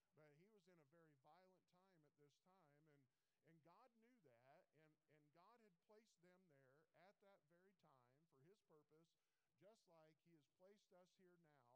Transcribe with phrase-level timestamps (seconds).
[0.00, 3.04] And but he was in a very violent time at this time, and,
[3.44, 7.84] and God knew that, and, and God had placed them there at that very time
[8.32, 11.72] for his purpose, just like he has placed us here now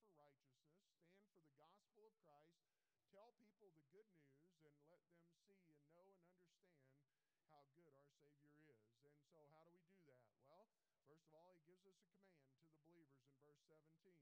[0.00, 2.67] for righteousness, stand for the gospel of Christ,
[3.12, 7.00] tell people the good news, and let them see and know and understand
[7.48, 8.80] how good our Savior is.
[9.00, 10.28] And so, how do we do that?
[10.44, 10.68] Well,
[11.08, 14.12] first of all, He gives us a command to the believers in verse 17.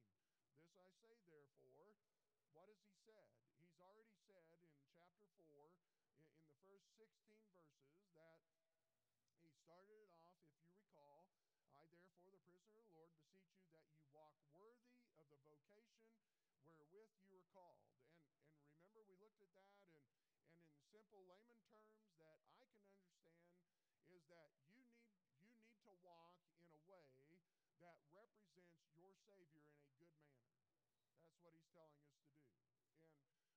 [0.62, 1.90] This I say, therefore,
[2.54, 3.26] what has He said?
[3.58, 4.62] He's already said in
[4.94, 5.66] chapter 4
[6.38, 8.38] in the first 16 verses that
[9.42, 11.26] he started it off, if you recall,
[11.74, 15.38] I therefore, the prisoner of the Lord, beseech you that you walk worthy of the
[15.42, 15.98] vocation
[16.62, 17.82] wherewith you are called.
[17.82, 20.06] And and remember we looked at that and
[20.46, 23.36] and in simple layman terms that I can understand
[24.08, 24.96] is that you need
[25.36, 27.04] you need to walk in a way
[27.84, 30.56] that represents your Savior in a good manner.
[31.20, 32.48] That's what he's telling us to do.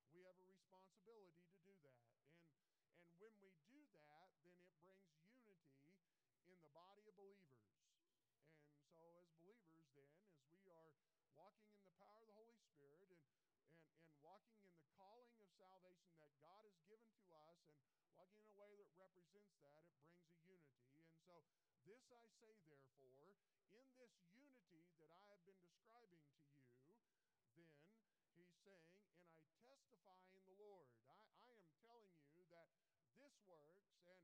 [0.03, 2.11] And we have a responsibility to do that.
[2.27, 5.07] And, and when we do that, then it brings
[5.39, 5.95] unity
[6.43, 7.55] in the body of believers.
[8.83, 10.11] And so, as believers, then,
[10.43, 10.91] as we are
[11.39, 13.23] walking in the power of the Holy Spirit and
[13.63, 13.79] and,
[14.11, 17.75] and walking in the calling of salvation that God has given to us and
[18.15, 20.79] walking in a way that represents that, it brings a unity.
[20.95, 21.43] And so,
[21.83, 23.35] this I say, therefore,
[23.75, 26.55] in this unity that I have been describing to you,
[26.87, 27.67] then
[28.31, 30.87] he's saying, and I testify in the Lord.
[31.03, 32.71] I, I am telling you that
[33.19, 33.67] this works, and,
[34.07, 34.19] and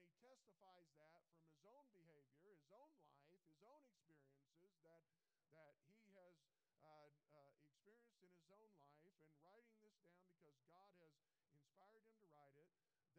[0.00, 3.04] he testifies that from his own behavior, his own life,
[3.36, 5.04] his own experiences that,
[5.52, 6.32] that he has
[6.80, 8.97] uh, uh, experienced in his own life,
[9.42, 11.12] writing this down because God has
[11.52, 12.68] inspired him to write it,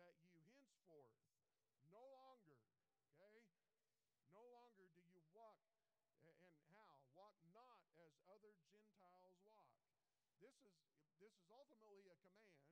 [0.01, 1.13] that you henceforth
[1.93, 2.57] no longer,
[3.21, 3.45] okay,
[4.33, 5.61] no longer do you walk
[6.25, 6.35] and
[6.73, 6.97] how?
[7.17, 9.69] Walk not as other gentiles walk.
[10.41, 10.75] This is
[11.19, 12.63] this is ultimately a command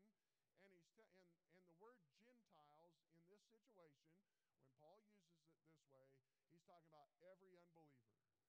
[0.63, 4.07] and he's te- and and the word gentiles in this situation
[4.55, 6.07] when paul uses it this way
[6.49, 8.39] he's talking about every unbeliever.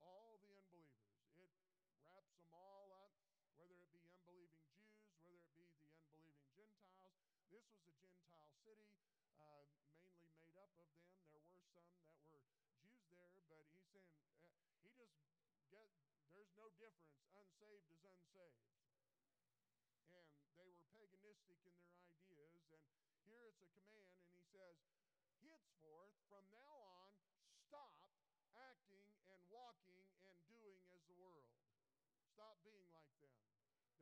[0.00, 1.04] All the unbelievers
[1.36, 1.52] it
[2.00, 3.12] wraps them all up
[3.58, 8.50] whether it be unbelieving jews whether it be the unbelieving gentiles this was a gentile
[8.66, 8.90] city
[9.38, 9.62] uh,
[9.94, 12.50] mainly made up of them there were some that were
[12.82, 13.70] Jews there, but he's saying
[14.42, 14.50] uh,
[14.82, 15.14] he just
[15.70, 15.86] get
[16.34, 17.14] there's no difference.
[17.38, 18.66] Unsaved is unsaved.
[20.10, 20.26] And
[20.58, 22.90] they were paganistic in their ideas.
[23.06, 24.74] And here it's a command, and he says,
[25.46, 27.10] henceforth, from now on,
[27.70, 27.94] stop
[28.58, 31.46] acting and walking and doing as the world.
[32.34, 33.30] Stop being like them.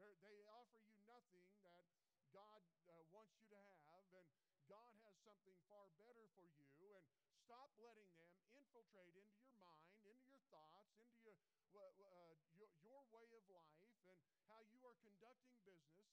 [0.01, 1.85] They're, they offer you nothing that
[2.33, 4.29] God uh, wants you to have, and
[4.65, 6.49] God has something far better for
[6.81, 7.05] you, and
[7.45, 11.37] stop letting them infiltrate into your mind, into your thoughts, into
[11.77, 14.17] your, uh, your, your, way of life, and
[14.49, 16.09] how you are conducting business,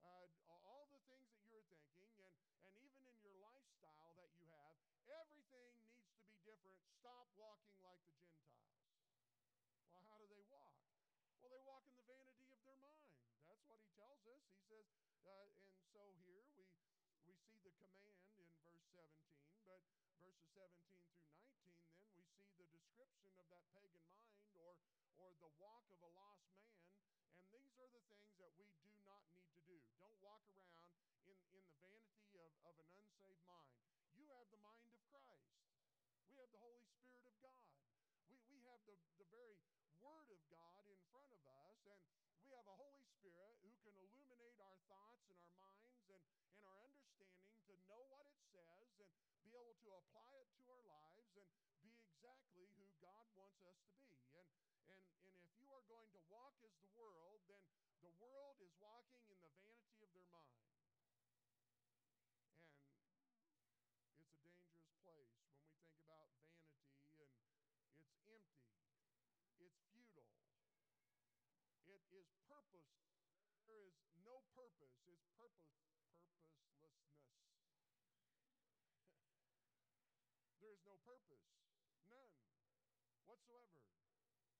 [0.00, 4.32] and uh, all the things that you're thinking, and, and even in your lifestyle that
[4.40, 4.72] you have.
[5.08, 6.80] Everything needs to be different.
[6.96, 8.72] Stop walking like the Gentiles.
[9.92, 10.72] Well, how do they walk?
[11.40, 13.08] Well, they walk in the vanity of their mind.
[13.48, 14.44] That's what he tells us.
[14.52, 14.84] He says,
[15.28, 16.64] uh, and so here we
[17.28, 19.12] we see the command in verse 17,
[19.68, 19.84] but
[20.16, 24.72] verses 17 through 19, then we see the description of that pagan mind or,
[25.20, 26.80] or the walk of a lost man.
[27.36, 29.76] And these are the things that we do not need to do.
[30.00, 30.88] Don't walk around
[31.28, 33.76] in, in the vanity of, of an unsaved mind.
[34.16, 35.52] You have the mind of Christ,
[36.32, 37.68] we have the Holy Spirit of God.
[38.32, 39.60] We, we have the, the very
[40.00, 42.00] Word of God in front of us, and
[42.40, 46.22] we have a Holy Spirit who can illuminate our thoughts and our minds and,
[46.54, 49.10] and our understanding to know what it says and
[49.42, 51.50] be able to apply it to our lives and
[51.82, 54.22] be exactly who God wants us to be.
[54.38, 54.46] And,
[54.86, 57.58] and, and if you are going to walk as the world, then
[58.06, 60.62] the world is walking in the vanity of their mind.
[64.30, 67.42] And it's a dangerous place when we think about vanity and it's
[67.98, 68.38] empty,
[69.58, 70.47] it's futile,
[72.14, 72.92] is purpose.
[73.66, 74.94] There is no purpose.
[75.08, 75.74] It's purpose,
[76.78, 77.42] purposelessness.
[80.62, 81.48] there is no purpose,
[82.06, 82.32] none
[83.26, 83.82] whatsoever.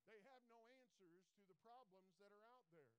[0.09, 2.97] They have no answers to the problems that are out there.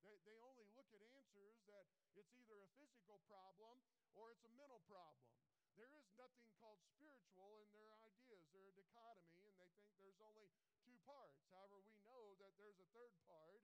[0.00, 1.84] They, they only look at answers that
[2.16, 3.76] it's either a physical problem
[4.16, 5.28] or it's a mental problem.
[5.78, 8.42] There is nothing called spiritual in their ideas.
[8.50, 10.50] They're a dichotomy, and they think there's only
[10.82, 11.38] two parts.
[11.54, 13.57] However, we know that there's a third part,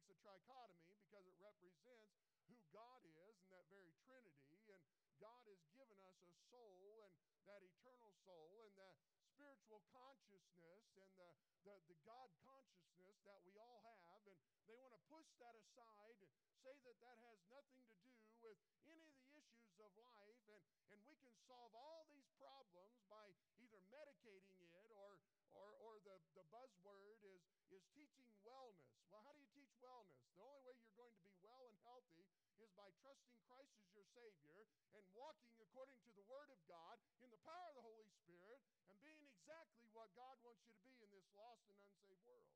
[0.00, 2.08] makes a trichotomy because it represents
[2.48, 4.56] who God is and that very Trinity.
[4.72, 4.80] And
[5.20, 7.12] God has given us a soul and
[7.44, 8.96] that eternal soul and the
[9.36, 11.28] spiritual consciousness and the,
[11.68, 14.24] the, the God consciousness that we all have.
[14.24, 16.32] And they want to push that aside and
[16.64, 18.56] say that that has nothing to do with
[18.88, 20.40] any of the issues of life.
[20.48, 20.64] And,
[20.96, 23.28] and we can solve all these problems by
[23.60, 28.90] either medicating it or or, or the, the buzzword is, is teaching wellness.
[29.10, 30.18] Well, how do you teach wellness?
[30.34, 32.26] The only way you're going to be well and healthy
[32.58, 36.98] is by trusting Christ as your Savior and walking according to the Word of God
[37.22, 38.58] in the power of the Holy Spirit
[38.90, 42.50] and being exactly what God wants you to be in this lost and unsaved world.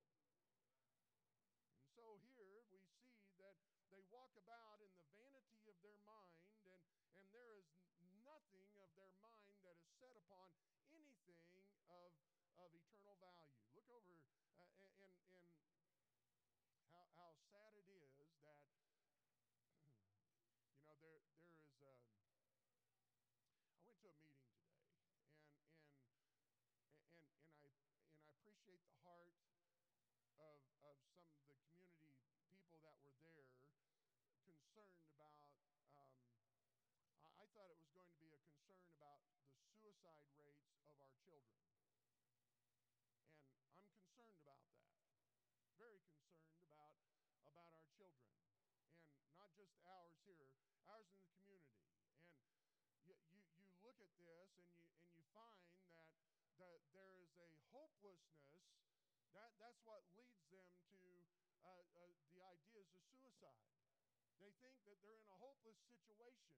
[1.78, 3.54] And so here we see that
[3.94, 6.82] they walk about in the vanity of their mind, and,
[7.22, 7.66] and there is
[8.26, 10.50] nothing of their mind that is set upon
[10.90, 11.46] anything
[12.58, 13.62] of eternal value.
[13.74, 14.14] Look over
[14.54, 14.94] uh, and,
[16.74, 18.10] and how, how sad it is
[18.46, 18.58] that,
[20.78, 21.94] you know, there, there is a,
[23.74, 26.38] I went to meeting today and, and,
[26.94, 29.30] and, and, I, and I appreciate the heart
[30.38, 32.14] of, of some of the community
[32.46, 33.50] people that were there
[34.46, 35.54] concerned about
[35.94, 36.14] um,
[37.38, 41.14] I thought it was going to be a concern about the suicide rates of our
[41.22, 41.58] children.
[43.14, 44.90] And I'm concerned about that.
[45.78, 46.94] Very concerned about,
[47.46, 48.30] about our children.
[49.22, 50.50] And not just ours here,
[50.90, 51.86] ours in the community.
[52.90, 55.64] And you, you, you look at this and you, and you find
[55.96, 56.12] that,
[56.60, 58.68] that there is a hopelessness.
[59.32, 61.00] That, that's what leads them to
[61.64, 63.64] uh, uh, the ideas of suicide.
[64.36, 66.52] They think that they're in a hopeless situation.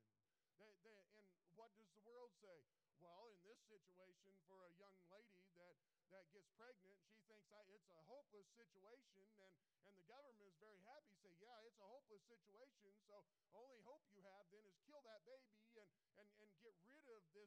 [0.58, 2.66] They, they, and what does the world say?
[2.98, 5.76] Well, in this situation, for a young lady that,
[6.10, 9.52] that gets pregnant, she thinks it's a hopeless situation, and,
[9.86, 13.22] and the government is very happy, say, yeah, it's a hopeless situation, so
[13.54, 16.55] only hope you have then is kill that baby and, and, and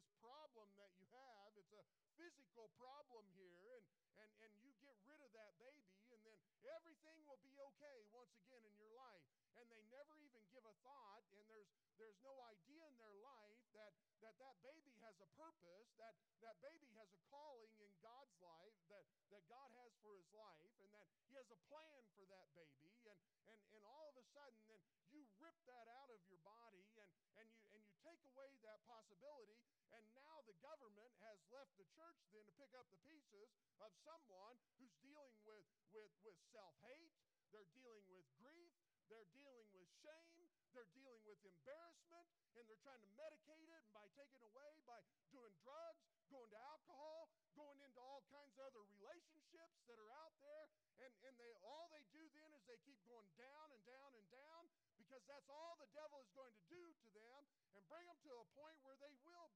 [0.00, 1.52] this problem that you have.
[1.60, 1.84] It's a
[2.16, 3.84] physical problem here, and,
[4.20, 8.32] and, and you get rid of that baby, and then everything will be okay once
[8.40, 9.24] again in your life.
[9.60, 11.68] And they never even give a thought, and there's,
[12.00, 16.12] there's no idea in their life that that, that baby has a purpose, that,
[16.44, 20.72] that baby has a calling in God's life, that, that God has for his life,
[20.76, 23.00] and that he has a plan for that baby.
[23.08, 26.84] And, and, and all of a sudden, then you rip that out of your body
[27.00, 29.56] and, and, you, and you take away that possibility,
[29.96, 33.50] and now the government has left the church then to pick up the pieces
[33.82, 37.10] of someone who's dealing with, with, with self hate,
[37.50, 38.74] they're dealing with grief,
[39.10, 43.90] they're dealing with shame, they're dealing with embarrassment, and they're trying to medicate it and
[43.90, 45.02] by taking away by
[45.34, 47.26] doing drugs, going to alcohol,
[47.58, 50.70] going into all kinds of other relationships that are out there.
[51.02, 54.26] And, and they all they do then is they keep going down and down and
[54.30, 54.62] down
[55.00, 57.40] because that's all the devil is going to do to them
[57.74, 59.50] and bring them to a point where they will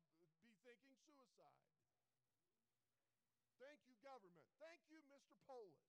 [0.64, 1.60] thinking suicide.
[3.60, 4.48] Thank you, government.
[4.58, 5.36] Thank you, Mr.
[5.44, 5.84] Polis.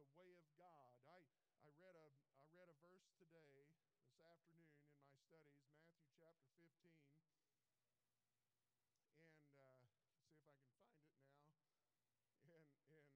[0.00, 0.90] the way of God.
[1.06, 2.08] I, I, read a,
[2.40, 3.68] I read a verse today,
[4.08, 7.54] this afternoon in my studies, Matthew chapter 15 and
[7.86, 9.78] uh, see if I can find it now.
[12.50, 13.14] And and um,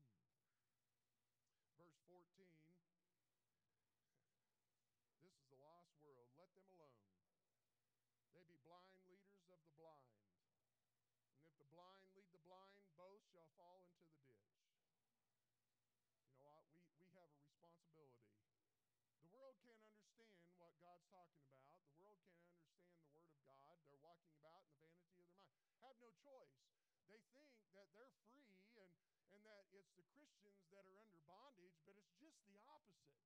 [1.76, 2.24] verse 14.
[5.20, 6.32] This is the lost world.
[6.40, 7.04] Let them alone.
[8.32, 10.08] They be blind leaders of the blind.
[11.36, 14.56] And if the blind lead the blind, both shall fall into the ditch.
[16.16, 16.64] You know what?
[16.72, 18.32] We, we have a responsibility
[19.22, 21.82] the world can't understand what God's talking about.
[21.82, 23.42] The world can't understand the Word of God.
[23.46, 25.34] They're walking about in the vanity of their mind.
[25.82, 26.54] Have no choice.
[27.10, 28.90] They think that they're free and,
[29.34, 33.18] and that it's the Christians that are under bondage, but it's just the opposite.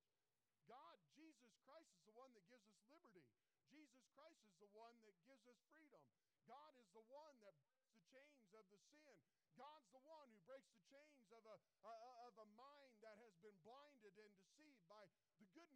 [0.66, 3.22] God, Jesus Christ, is the one that gives us liberty.
[3.68, 6.02] Jesus Christ is the one that gives us freedom.
[6.48, 9.14] God is the one that breaks the chains of the sin.
[9.54, 11.56] God's the one who breaks the chains of a,
[11.87, 15.04] of a mind that has been blinded and deceived by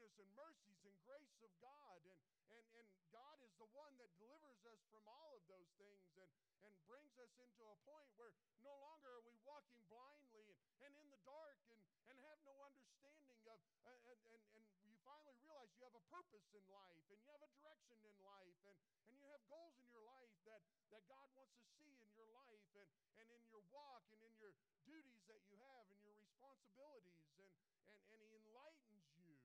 [0.01, 2.01] goodness and mercies and grace of God.
[2.09, 2.17] And,
[2.57, 6.33] and, and God is the one that delivers us from all of those things and,
[6.65, 8.33] and brings us into a point where
[8.65, 11.77] no longer are we walking blindly and, and in the dark and,
[12.09, 16.07] and have no understanding of, uh, and, and, and you finally realize you have a
[16.09, 19.77] purpose in life and you have a direction in life and, and you have goals
[19.85, 20.65] in your life that,
[20.97, 22.89] that God wants to see in your life and,
[23.21, 24.57] and in your walk and in your
[24.89, 27.21] duties that you have and your responsibilities.
[27.37, 27.53] And,
[27.85, 29.37] and, and He enlightens you.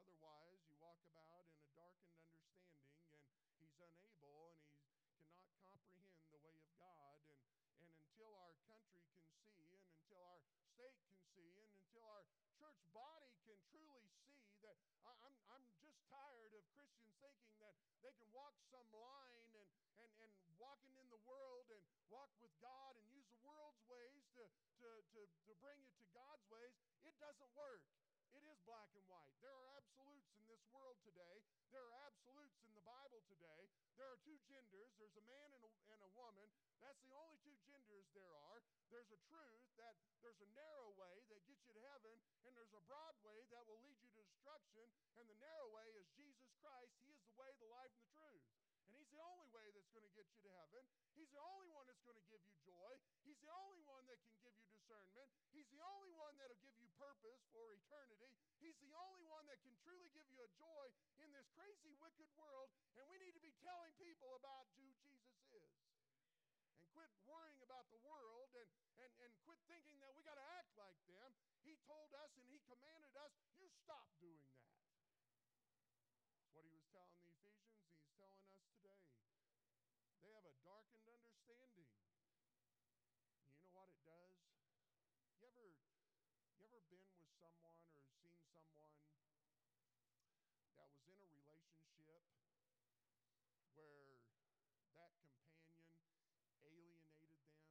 [0.00, 2.88] Otherwise, you walk about in a darkened understanding,
[3.60, 7.16] and Unable and He cannot comprehend the way of God.
[7.32, 7.40] And,
[7.80, 10.40] and until our country can see, and until our
[10.76, 12.28] state can see, and until our
[12.60, 14.76] church body can truly see that
[15.08, 17.72] I'm, I'm just tired of Christians thinking that
[18.04, 21.80] they can walk some line and, and, and walking in the world and
[22.12, 24.44] walk with God and use the world's ways to,
[24.84, 26.76] to, to, to bring you to God's ways.
[27.08, 27.80] It doesn't work.
[28.36, 29.32] It is black and white.
[29.40, 31.40] There are absolutes in this world today.
[31.70, 33.70] There are absolutes in the Bible today.
[33.94, 36.50] There are two genders there's a man and a, and a woman.
[36.82, 38.58] That's the only two genders there are.
[38.90, 42.74] There's a truth that there's a narrow way that gets you to heaven, and there's
[42.74, 44.82] a broad way that will lead you to destruction.
[45.14, 46.90] And the narrow way is Jesus Christ.
[47.06, 48.42] He is the way, the life, and the truth.
[48.90, 50.82] And He's the only way that's going to get you to heaven.
[51.14, 52.98] He's the only one that's going to give you joy.
[53.22, 55.30] He's the only one that can give you discernment.
[55.54, 58.34] He's the only one that'll give you purpose for eternity.
[58.60, 60.86] He's the only one that can truly give you a joy
[61.24, 62.68] in this crazy, wicked world.
[63.00, 65.72] And we need to be telling people about who Jesus is.
[66.76, 68.68] And quit worrying about the world and,
[69.00, 71.32] and, and quit thinking that we got to act like them.
[71.64, 74.76] He told us and He commanded us, you stop doing that.
[76.44, 79.08] It's what He was telling the Ephesians, He's telling us today.
[80.20, 81.88] They have a darkened understanding.
[83.64, 84.36] You know what it does?
[85.40, 85.72] You ever
[86.60, 87.99] you ever been with someone or
[88.50, 89.06] someone
[90.74, 91.54] that was in a
[91.94, 92.82] relationship
[93.78, 94.18] where
[94.98, 95.94] that companion
[96.66, 97.70] alienated them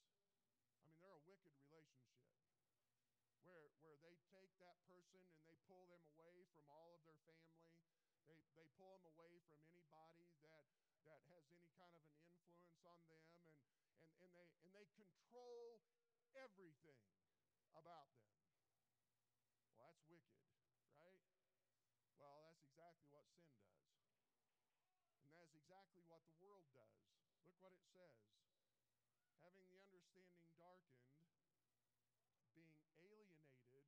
[0.74, 2.30] I mean, they're a wicked relationship
[3.42, 7.18] where, where they take that person and they pull them away from all of their
[7.26, 7.66] family.
[8.30, 10.68] They, they pull them away from anybody that,
[11.08, 13.56] that has any kind of an influence on them, and,
[14.04, 15.80] and, and, they, and they control
[16.38, 17.02] everything
[17.74, 18.30] about them.
[19.66, 20.42] Well, that's wicked,
[20.94, 21.22] right?
[22.22, 23.82] Well, that's exactly what sin does.
[25.26, 26.98] And that's exactly what the world does.
[27.46, 28.14] Look what it says
[29.48, 31.08] having the understanding darkened,
[32.52, 33.88] being alienated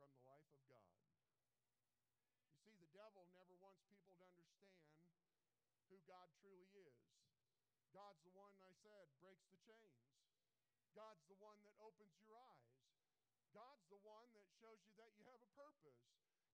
[0.00, 0.96] from the life of God.
[2.48, 4.80] You see, the devil never wants people to understand
[5.92, 6.96] who God truly is.
[7.92, 10.13] God's the one, I said, breaks the chains.
[10.94, 12.70] God's the one that opens your eyes.
[13.50, 15.98] God's the one that shows you that you have a purpose.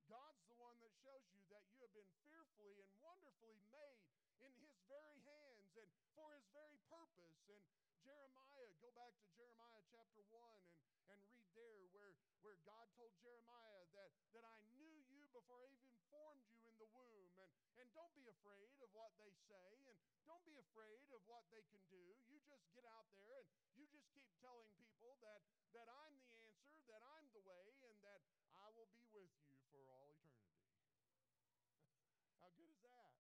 [0.08, 4.00] God's the one that shows you that you have been fearfully and wonderfully made
[4.40, 7.36] in His very hands and for His very purpose.
[7.52, 7.60] And
[8.00, 10.80] Jeremiah, go back to Jeremiah chapter 1 and,
[11.12, 15.68] and read there where, where God told Jeremiah that, that I knew you before I
[15.68, 17.28] even formed you in the womb.
[17.36, 21.42] And, and don't be afraid of what they say and don't be afraid of what
[21.50, 21.98] they can do.
[22.30, 25.42] You just get out there and you just keep telling people that,
[25.74, 28.22] that I'm the answer, that I'm the way, and that
[28.54, 30.86] I will be with you for all eternity.
[32.38, 33.10] How good is that?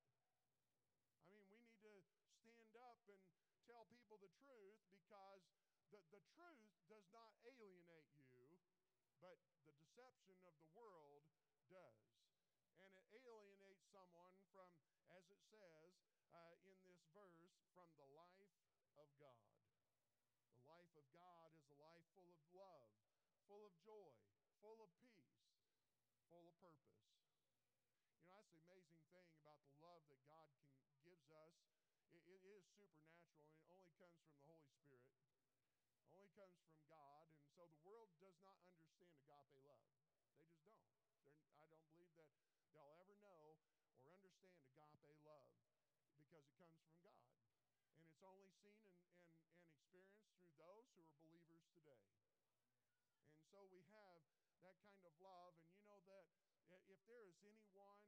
[1.18, 1.90] I mean, we need to
[2.46, 3.18] stand up and
[3.66, 5.42] tell people the truth because
[5.90, 8.54] the, the truth does not alienate you,
[9.18, 9.34] but
[9.66, 11.26] the deception of the world
[11.74, 12.06] does.
[12.78, 14.70] And it alienates someone from,
[15.10, 18.50] as it says uh, in this verse, from the life
[18.96, 19.50] of God.
[20.54, 22.86] The life of God is a life full of love,
[23.50, 24.10] full of joy,
[24.62, 25.34] full of peace,
[26.30, 27.02] full of purpose.
[28.06, 30.70] You know, that's the amazing thing about the love that God can
[31.02, 31.54] gives us
[32.14, 35.14] it, it is supernatural and it only comes from the Holy Spirit,
[36.14, 37.26] only comes from God.
[37.38, 39.82] And so the world does not understand agape love.
[40.34, 40.82] They just don't.
[41.22, 42.30] They're, I don't believe that
[42.74, 43.58] they'll ever know
[44.06, 45.46] or understand agape love
[46.46, 47.68] because it comes from God.
[47.96, 52.04] And it's only seen and, and, and experienced through those who are believers today.
[53.34, 54.20] And so we have
[54.64, 55.52] that kind of love.
[55.60, 56.24] And you know that
[56.90, 58.00] if there is anyone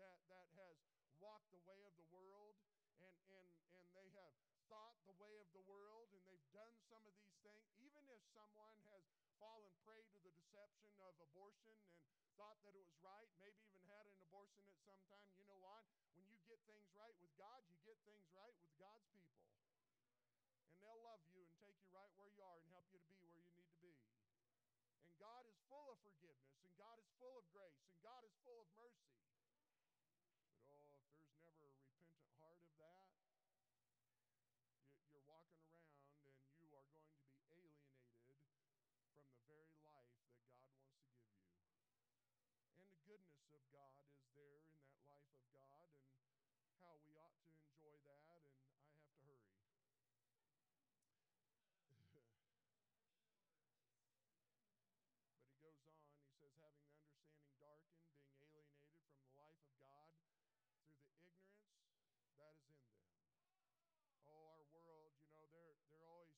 [0.00, 0.76] that, that has
[1.22, 2.58] walked the way of the world
[2.98, 4.34] and, and, and they have
[4.66, 8.20] thought the way of the world and they've done some of these things, even if
[8.34, 9.02] someone has
[9.38, 11.76] fallen prey to the deception of abortion
[12.22, 15.46] and thought that it was right, maybe even had an abortion at some time, you
[15.46, 15.84] know what?
[16.64, 19.44] Things right with God, you get things right with God's people.
[20.72, 23.12] And they'll love you and take you right where you are and help you to
[23.20, 23.92] be where you need to be.
[25.04, 28.32] And God is full of forgiveness, and God is full of grace, and God is
[28.40, 29.12] full of mercy.
[30.64, 33.12] But oh, if there's never a repentant heart of that,
[35.12, 38.16] you're walking around and you are going to be alienated
[39.12, 41.44] from the very life that God wants to give you.
[42.72, 46.13] And the goodness of God is there in that life of God and
[46.84, 49.40] how we ought to enjoy that, and I have to hurry.
[55.32, 59.56] but he goes on, he says, having the understanding darkened, being alienated from the life
[59.64, 61.08] of God through the ignorance
[62.36, 62.76] that is in them.
[64.28, 66.36] Oh, our world, you know, they're, they're always,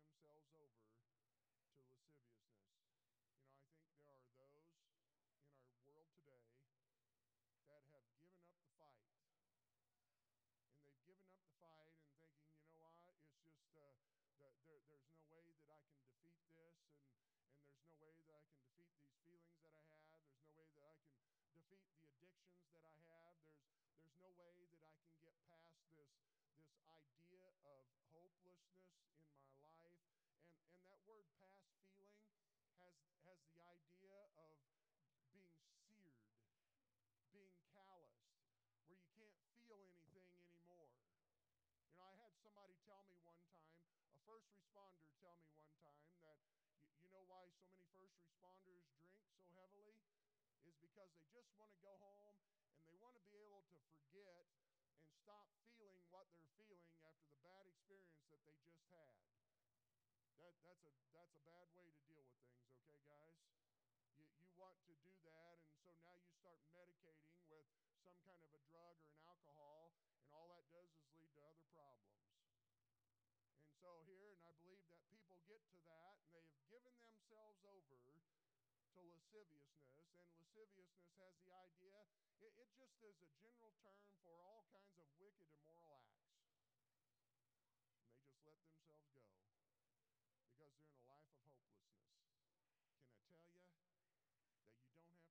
[0.02, 0.17] help?
[0.32, 2.68] Themselves over to lasciviousness.
[3.96, 7.24] You know, I think there are those in our world
[7.56, 9.08] today that have given up the fight.
[10.68, 13.88] And they've given up the fight and thinking, you know what, it's just uh,
[14.42, 18.12] the, there, there's no way that I can defeat this, and, and there's no way
[18.28, 20.20] that I can defeat these feelings that I have.
[20.28, 21.16] There's no way that I can
[21.56, 23.34] defeat the addictions that I have.
[23.48, 23.64] There's,
[23.96, 26.12] there's no way that I can get past this,
[26.60, 29.36] this idea of hopelessness in my life.
[29.82, 29.98] And,
[30.70, 32.30] and that word past feeling
[32.80, 34.54] has, has the idea of
[35.34, 35.58] being
[35.90, 36.24] seared,
[37.34, 38.38] being calloused,
[38.72, 40.88] where you can't feel anything anymore.
[41.84, 43.76] You know, I had somebody tell me one time,
[44.16, 48.16] a first responder tell me one time that you, you know why so many first
[48.24, 50.00] responders drink so heavily?
[50.64, 52.40] Is because they just want to go home
[52.80, 54.48] and they want to be able to forget
[55.04, 59.16] and stop feeling what they're feeling after the bad experience that they just had.
[60.40, 63.36] That, that's, a, that's a bad way to deal with things, okay, guys?
[64.16, 67.68] You, you want to do that, and so now you start medicating with
[68.04, 69.92] some kind of a drug or an alcohol,
[70.24, 72.28] and all that does is lead to other problems.
[73.64, 76.94] And so here, and I believe that people get to that, and they have given
[77.02, 77.98] themselves over
[78.98, 82.02] to lasciviousness, and lasciviousness has the idea,
[82.42, 86.18] it, it just is a general term for all kinds of wicked, immoral acts.
[88.18, 89.22] And they just let themselves go
[90.34, 92.10] because they're in a life of hopelessness.
[93.22, 95.30] Can I tell you that you don't have to be there?